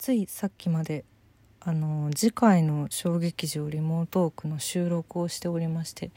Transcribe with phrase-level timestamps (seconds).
[0.00, 1.04] ついさっきまで
[1.60, 6.10] あの次回の小劇場リモートークの収録をしておりまして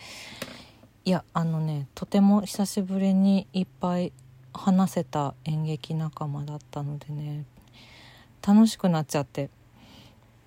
[1.04, 4.14] いやあのねとても久しぶりにいっぱい
[4.54, 7.44] 話せた演劇仲間だったのでね
[8.42, 9.49] 楽しくなっちゃって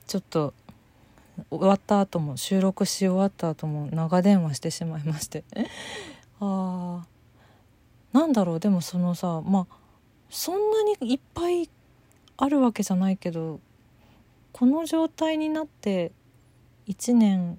[0.07, 0.55] ちょっと
[1.51, 5.45] 終わった後も収録し終わった後も長電話してしまいまして
[6.41, 9.77] あーなんだろうでもそのさまあ
[10.31, 11.69] そんなにいっぱい
[12.37, 13.61] あるわけじゃないけど
[14.53, 16.13] この状態になって
[16.89, 17.59] 1年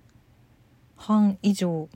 [0.96, 1.90] 半以上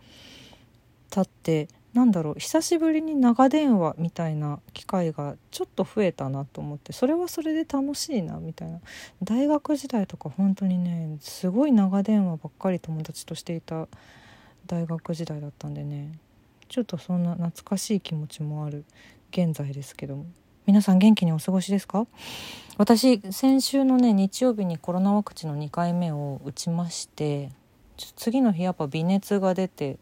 [1.09, 8.79] 経ってなんだろう久しぶりに長電話みたいな機会がちょっと増えたなと思ってそれはそれで楽しいなみたいな。
[9.23, 13.89] 大学時代とか本当にねすごい長電話ばっかり友達としていた
[14.67, 16.17] 大学時代だったんでね
[16.69, 18.85] ちょっとそんな懐かしい気持ちもある
[19.31, 20.25] 現在ですけども。
[20.67, 22.05] 皆さん元気にお過ごしですか？
[22.77, 27.49] 私先週のね日曜日にコロナワクチンの2回目を打ちまして
[28.15, 29.97] 次の日やっぱ微熱が出て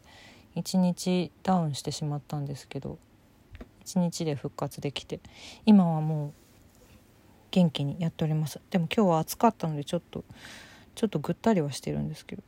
[0.56, 2.98] 1日ダウンしてしまったんですけど
[3.86, 5.20] 1日で復活できて
[5.64, 6.32] 今はもう
[7.50, 8.60] 元気にやっております。
[8.70, 10.24] でも今日は暑かったのでちょっと
[10.94, 12.42] ちょっとぐったりはしてるんですけど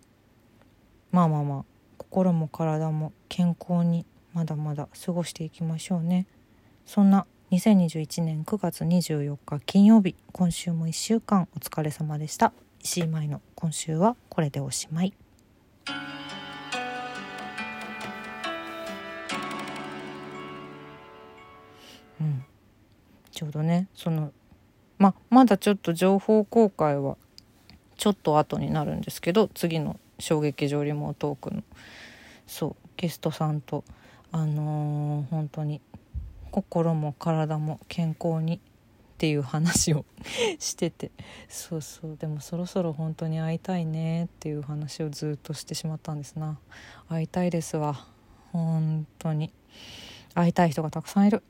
[1.12, 1.64] まあまあまあ
[1.96, 6.26] 心も体も健康にまだまだ過ごしていきましょうね。
[6.84, 12.54] そんな2021年9月24日金曜日今週も1週間お疲れ様でした。
[12.80, 15.12] 石井舞の今週はこれでおしまい。
[22.22, 22.42] うん。
[23.30, 24.32] ちょうどねその
[24.96, 27.18] ままだちょっと情報公開は
[27.98, 31.62] ちょっと後になるんですけど次の衝撃場リモートークの
[32.46, 33.84] そうゲストさんと
[34.30, 35.82] あのー、本当に
[36.52, 38.60] 心も体も健康にっ
[39.18, 40.04] ていう話を
[40.58, 41.10] してて
[41.48, 42.16] そうそう。
[42.16, 46.58] でもそろそろ本当に会いたいねっていう話をずっとしてしまったんですな。
[47.08, 48.06] 会いたいですわ。
[48.52, 49.52] 本当に。
[50.34, 51.42] 会いたい人がたくさんいる。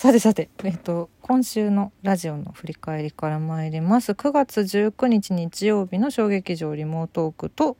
[0.00, 4.12] さてさて、えっと、今週のラジオの振り返りから参ります。
[4.12, 7.76] 9月19日日曜日の衝撃場リモートークと、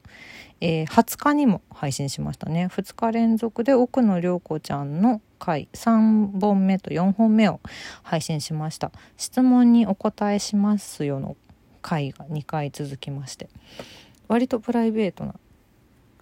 [0.60, 2.66] えー、20日にも配信しましたね。
[2.66, 7.58] 2日連続で奥野涼子ちゃんの回3本目と4本目を
[8.02, 8.92] 配信しました。
[9.16, 11.38] 質問にお答えしますよの
[11.80, 13.48] 回が2回続きまして、
[14.28, 15.36] 割とプライベートな、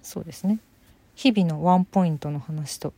[0.02, 0.60] そうですね。
[1.16, 2.94] 日々のワンポイントの話と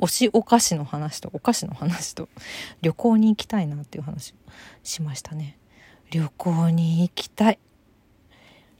[0.00, 2.28] 推しお菓子の話とお菓子の話と
[2.80, 4.34] 旅行に行きたいなっていう話
[4.82, 5.58] しましたね。
[6.10, 7.58] 旅行に行きたい。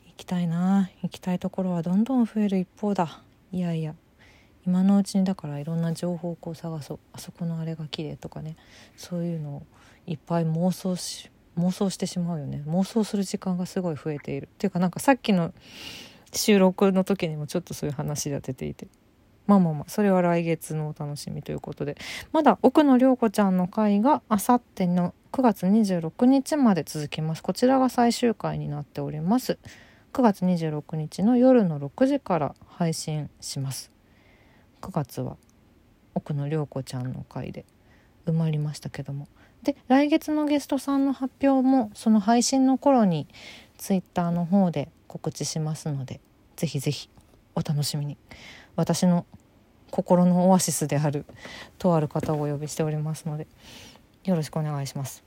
[0.07, 0.91] 行きたいな。
[1.03, 3.23] 行きたいところはどんどん増える一方だ。
[3.53, 3.95] いやいや。
[4.67, 6.99] 今のうちにだからいろんな情報をこう探そう。
[7.13, 8.57] あそこのあれが綺麗とかね。
[8.97, 9.63] そういうのを
[10.07, 12.63] いっぱい妄想し妄想してしまうよね。
[12.67, 14.47] 妄想する時間がすごい増えている。
[14.47, 15.53] っていうかなんかさっきの
[16.33, 18.89] 収録の時にもちょっとそういう話が出ていて。
[19.51, 21.97] まあまあまあそれは来月のお楽しみということで
[22.31, 27.43] まだ奥野涼子ちゃんの回があさっての9月26日まで続きます。
[27.43, 29.59] こちらが最終回になっております。
[30.13, 33.91] 9月26日の夜の6時から配信します。
[34.83, 35.37] 9月は
[36.15, 37.65] 奥野涼子ちゃんの回で
[38.27, 39.27] 埋まりましたけども。
[39.65, 43.27] で来月のゲストさんの発表もその配信の頃に
[43.79, 46.21] Twitter の方で告知しますので
[46.55, 47.11] ぜひぜひ
[47.57, 48.17] お楽しみに。
[48.77, 49.27] 私の
[49.91, 51.25] 心のオアシスである
[51.79, 53.47] とある方をお呼びしておりますので
[54.25, 55.23] よろしくお願いします。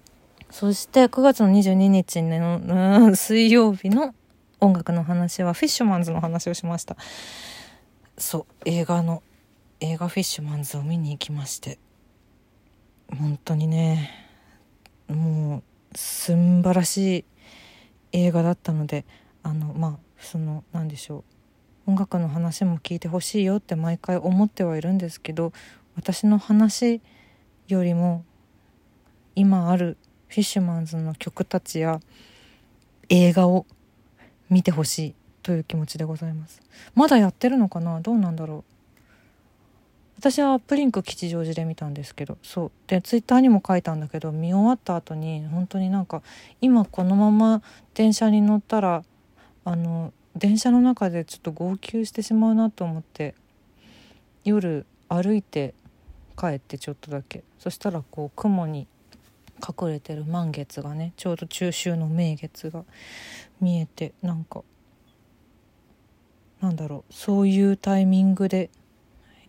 [0.50, 4.14] そして9月の22日の 水曜日の
[4.60, 6.96] 音楽の話はフィッシュマンズの話をしました。
[8.18, 9.24] そう映画の
[9.80, 11.80] 映画フィッシュマンズを見に行きまして
[13.10, 14.12] 本当にね
[15.08, 15.64] も
[15.94, 17.26] うすんばらしい
[18.12, 19.06] 映画だったので
[19.42, 21.33] あのまあその何でしょう。
[21.86, 25.52] 音楽の話も聞いてほしいよって毎回思ってはいるんですけど
[25.96, 27.02] 私の話
[27.68, 28.24] よりも
[29.36, 32.00] 今あるフィッシュマンズの曲たちや
[33.10, 33.66] 映画を
[34.50, 36.62] 見てほしいという気持ちでございます。
[36.96, 38.00] まだやってるのかな？
[38.00, 38.64] どうなんだろう？
[40.18, 42.72] 私はプリンク吉祥寺で見たんですけどそう。
[42.88, 46.22] でツイッターにも書いたんだけど見終わった後に本当になんか
[46.62, 47.62] 今このまま
[47.94, 49.04] 電車に乗ったら
[49.66, 53.36] あの電車の中でちょっと号泣してしまうなと思って
[54.44, 55.74] 夜歩いて
[56.38, 57.44] 帰ってちょっとだけ。
[57.60, 58.88] そしたらこう雲に
[59.64, 62.84] 隠れてる満月がねちょうど中秋の名月が
[63.62, 64.64] 見えてなんか
[66.60, 68.70] なんだろうそういうタイミングで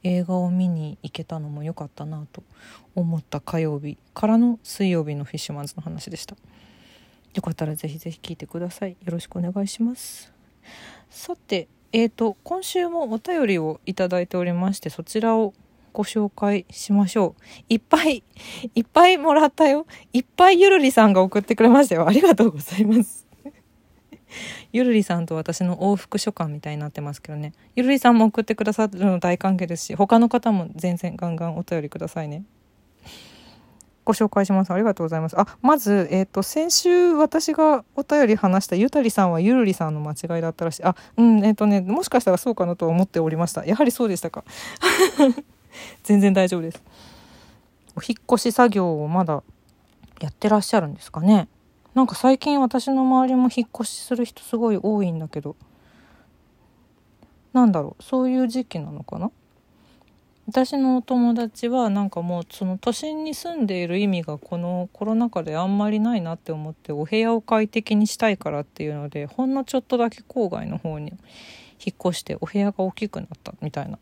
[0.03, 2.43] 映画を見に行けたのも良かったなと
[2.95, 6.37] 思った火曜日からの水曜日のフィッシュマンズの話でした。
[7.35, 8.91] よかったらぜひぜひ聞いてください。
[8.91, 10.34] よろしくお願いします。
[11.11, 15.55] さてえーと今週もお便りをいただいておりましてそちらを
[15.95, 17.43] ご紹介しましょう。
[17.69, 18.25] いっぱい、
[18.75, 19.87] いっぱいもらったよ。
[20.13, 22.07] いっぱいゆるりさんが送ってくれましたよ。
[22.07, 23.27] ありがとうございます。
[24.73, 27.53] ゆるりさんと私の往復書簡みたいになってますけどね。
[27.77, 32.43] ゆるりさんも送ってくださるの大歓迎ですし、他の方も全然ガンガンお便りくださいね。
[34.05, 34.71] ご紹介します。
[34.71, 35.41] ありがとうございます。
[35.41, 40.85] あ、まず、えっ、ー、と、先週私がお便り話したゆたりさんはゆるりさんの間違いだったらしい。
[40.85, 43.65] あ、うん、えっ、ー、とね、もしかしたらそうかなと思っておりました。
[43.65, 44.45] やはりそうでしたか？
[46.05, 46.83] 全然大丈夫です。
[47.97, 49.43] お引越し作業をまだ
[50.21, 51.49] やってらっしゃるんですかね？
[51.95, 55.57] なんか最近私の周りも引っ越しする人すごい多いんだけど、
[57.53, 59.31] なんだろう、そういう時期なのかな？
[60.47, 71.13] 私のお友達はなんかもうその都心に住んでいる意味がこのコロナ禍であんまりないなって思ってお部屋を快適にしたいからっていうのでほんのちょっとだけ郊外の方に
[71.85, 73.99] 引っ越してお部屋が大きくなったみたいな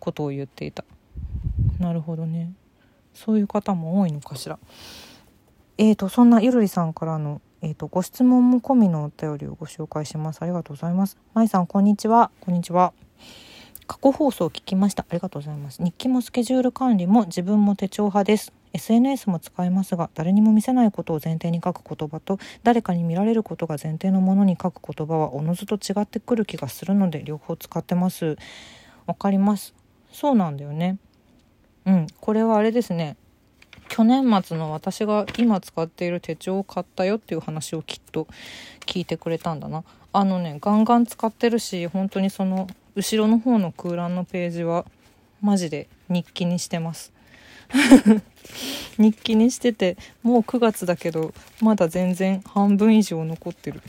[0.00, 0.84] ことを言っていた。
[1.78, 2.52] なるほどね。
[3.12, 4.58] そういう方も多いのかしら？
[5.78, 10.42] えーとそんなゆるりさんからのえーと、ご質問も込みのお便りをご紹介します。
[10.42, 11.16] ありがとうございます。
[11.32, 12.30] まいさんこんにちは。
[12.40, 12.92] こんにちは
[13.86, 15.04] 過去放送を聞きました。
[15.08, 15.82] ありがとうございます。
[15.82, 18.52] 日記もスケジュール管理も自分も手帳派です。
[18.72, 28.36] SNS も使いますが誰にも見せないことを前提に書く言葉と誰かに見られることが前提のものに書く言葉はおのずと違ってくる気がするので両方使ってます。
[29.06, 29.74] わかります。
[30.12, 30.98] そうなんだよね。
[31.86, 32.06] うん。
[32.20, 33.16] これはあれですね。
[33.88, 38.26] 去年末の私が今使っている手帳を買ったよっていう話をきっと
[38.86, 39.84] 聞いてくれたんだな。
[40.12, 44.86] あのねガンガン使ってるし本当にその後ろの方の空欄のページは
[45.40, 47.12] マジで日記にしてます。
[48.98, 53.82] 日記にしててもう9月だけどまだ全然半分以上残ってる。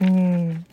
[0.00, 0.66] うん。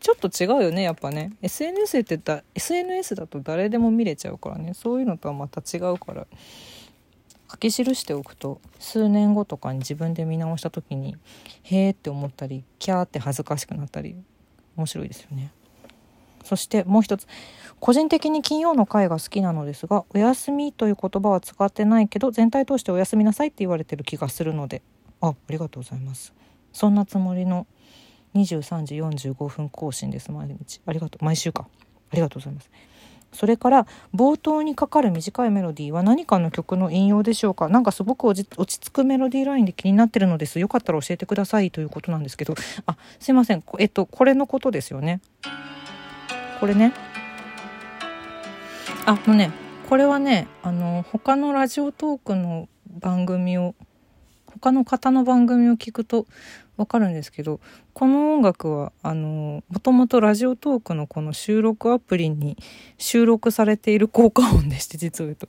[0.00, 1.32] ちょっと違うよねやっぱね。
[1.42, 4.72] SNS ってだ SNS だと誰でも見れちゃうからね。
[4.74, 6.26] そういうのとはまた違うから。
[7.48, 11.16] 書き記しておくと数年後とかに自分で見直した時に
[11.62, 14.16] へーって思ったりキャーって恥ずかしくなったり
[14.76, 15.52] 面白いですよね。
[16.46, 17.26] そしてもう一つ。
[17.78, 24.82] 個人的に金曜の回が好きなのですが「お休み」という言葉は使ってないけど全体通して「お休みなさい」って言われてる気がするので。
[25.20, 26.32] あありがとうございます。
[26.72, 27.66] そんなつもりの
[28.34, 30.30] 23時45分更新です。
[30.30, 30.80] 毎日。
[30.86, 31.24] ありがとう。
[31.24, 31.66] 毎週か。
[32.10, 32.70] ありがとうございます。
[33.32, 37.68] それから冒頭にかかる短いメロディーは何かの曲の引用でしょうか。
[37.68, 40.58] なんかすごく落ち着くメロディーラインで気になってるのです。
[40.58, 42.54] よかったら教えてくださいということなんですけど。
[42.86, 43.62] あすいません。
[43.78, 45.20] えっとこれのことですよね。
[46.60, 46.92] これね。
[49.04, 49.52] あもうね
[49.88, 52.68] これはねあの他のラジオトークの
[53.00, 53.74] 番組を
[54.46, 56.26] 他の方の番組を聞くと
[56.76, 57.60] わかるんですけど
[57.92, 62.56] この音楽はあのもともとラジオトークのこの収録アプリに
[62.98, 65.48] 収録されている 効果音でして実を言うと。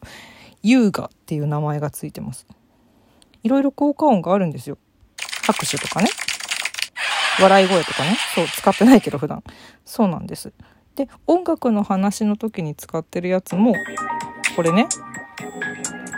[0.64, 2.46] 優雅っていう名前がついてます。
[3.44, 4.78] いろいろ効果音があるんですよ。
[5.44, 6.10] 拍手とかね。
[7.40, 8.18] 笑い声とかね。
[8.34, 9.44] そう使ってないけど普段。
[9.86, 10.52] そうなんです。
[10.98, 13.74] で音楽の話の時に使ってるやつも
[14.56, 14.88] これね。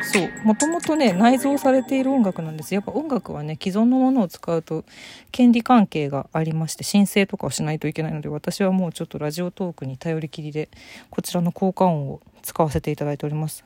[0.01, 0.29] そう。
[0.45, 2.73] もともとね内蔵されている音楽なんです。
[2.73, 4.85] やっぱ音楽はね既存のものを使うと
[5.33, 10.69] 権利関係がありまして申請とかをしないといけないので私はもうちょっとラジオトークに頼りきりで
[11.09, 13.65] こちらの効果音を使わせていただいております。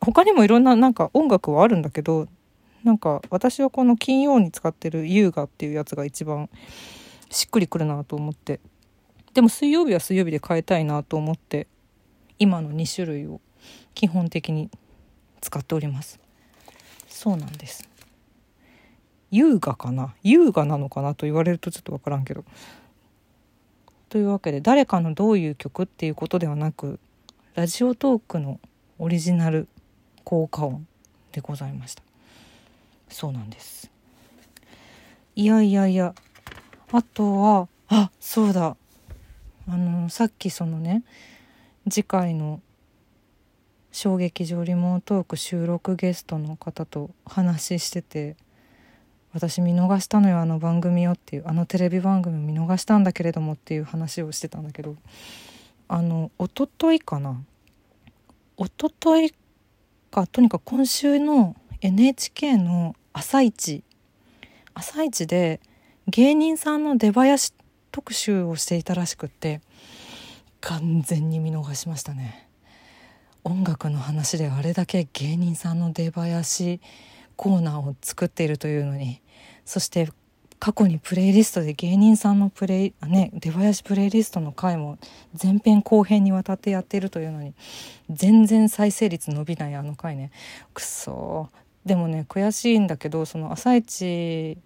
[0.00, 2.28] 他にもいろんななんか音楽はあるんだけど
[2.84, 6.50] なんか私はこの金曜に使ってる優雅っていうやつが一番
[7.30, 8.60] しっくりくるなと思って。
[9.38, 11.68] でも水曜日は水曜日で変えたいなと思って
[12.40, 13.40] 今の2種類を
[13.94, 14.68] 基本的に
[15.40, 16.18] 使っております。
[17.06, 17.88] そうなんです。
[19.30, 20.12] 優雅かな？
[20.24, 22.44] 優雅なのかなと言われるとちょっと分からんけど。
[24.08, 26.98] というわけで誰かのどういう曲っていうことではなく
[27.54, 28.58] ラジオトークの
[28.98, 29.68] オリジナル
[30.24, 30.84] 効果音
[31.30, 32.02] でございました。
[33.08, 33.88] そうなんです。
[35.36, 36.12] いやいやいや。
[36.90, 38.76] あとはあそうだ。
[39.68, 41.02] あのさっきそのね
[41.90, 42.60] 次回の
[43.92, 48.36] 小劇場リモートーク収録ゲストの方と話してて
[49.34, 54.96] 私見逃したのよあの番組をっていうあのテレビ番組を見逃したんだけれどもっていう話をしてたんだけど
[55.86, 57.42] あの一昨日かな？
[58.56, 59.34] 一昨日
[60.10, 63.82] かとにかく今週の NHK の「朝一
[64.74, 65.60] 朝一で
[66.06, 67.52] 芸人さんの出囃子
[67.90, 69.60] 特集をしていたらしくって
[70.60, 72.48] 完全に見逃しましたね。
[73.44, 76.80] 音楽の話であれだけ芸人さんの出囃子
[77.36, 79.22] コーナーを作っているというのに
[79.64, 80.10] そして
[80.58, 84.98] 過去にプレイリストで芸人さんのプレイね出囃子プレイリストの回も
[85.40, 87.54] 前編後編にわたってやっているというのに
[88.10, 90.32] 全然再生率伸びないあの回ね
[90.74, 91.48] くそ
[91.86, 94.58] でもね悔しいんだけどその「朝一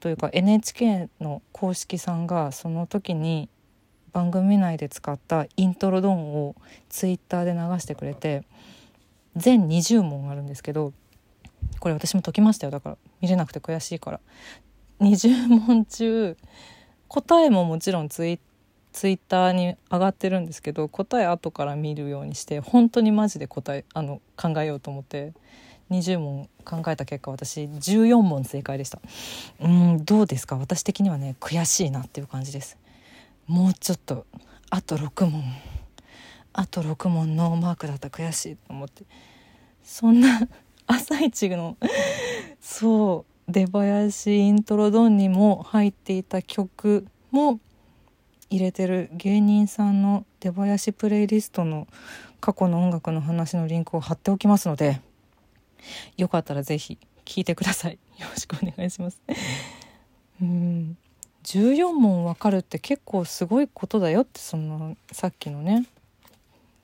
[0.00, 3.48] というか NHK の公式さんがその時に
[4.12, 6.54] 番組内で使ったイントロドンを
[6.88, 8.44] ツイッターで流してくれて
[9.36, 10.92] 全20問あるんですけど
[11.80, 12.70] これ私も解きましたよ。
[12.70, 14.20] だから見れなくて悔しいから。
[15.00, 16.36] 20問中
[17.08, 18.40] 答えももちろんツイ
[18.92, 25.34] ツイッターに上がってるんですけど答え後から見るようにして本当にマジで答えあの考えようと思って
[25.90, 29.00] 20問考えた結果私14問正解でした。
[29.60, 30.56] うんどうですか？
[30.56, 32.76] 私的にはね悔しいなっていう感じです。
[33.46, 34.26] もうちょっと
[34.70, 35.42] あと6問。
[36.52, 39.04] あと6問ノーマークだったら悔しいと思って。
[39.84, 40.48] そんな
[40.86, 41.76] 朝一の
[42.60, 47.60] そう出囃子イントロドンにも入っていた曲も
[48.50, 51.86] 入れてる芸人さんの出囃子プレイリストの
[52.40, 55.00] 過去の音楽の話のリンクを貼っておきますので
[56.16, 57.98] よかったら是非聴いてください。
[58.18, 59.20] よろしくお願いします。
[60.40, 60.96] うん。
[61.44, 65.86] 14問わかるって結構すごいことだよってそのさっきのね。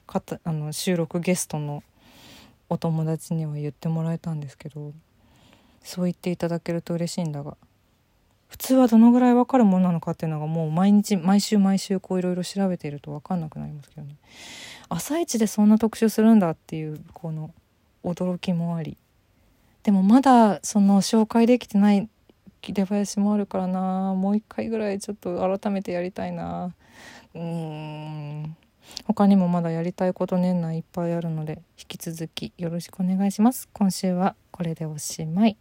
[0.07, 1.83] かたあの収録ゲストの
[2.69, 4.93] お友達には言ってもらえたんですけど
[5.83, 7.57] そう言っていただけると嬉しいんだが
[8.49, 14.17] 普通はどのぐらい分かるものなのかっていうのがもう毎日毎週毎週こういろいろ調べていると分かんなくなりますけどね。
[14.91, 17.51] 朝一でそんな特集するんだっていうこの
[18.05, 18.97] 驚きもあり。
[19.83, 22.09] でもまだその紹介できてない
[22.63, 24.15] 出囃子もあるからな。
[24.15, 26.75] もう一回ぐらいちょっと改めてやりたいな。
[27.35, 28.57] うーん。
[29.07, 33.69] 他にもまだやりたいこと年内いっぱいあるので引き続きよろしくお願いします。
[33.73, 35.57] 今週はこれでおしまい。